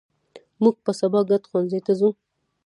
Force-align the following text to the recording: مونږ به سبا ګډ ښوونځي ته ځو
مونږ 0.61 0.75
به 0.83 0.91
سبا 0.99 1.19
ګډ 1.29 1.43
ښوونځي 1.49 1.79
ته 1.85 1.93
ځو 1.99 2.09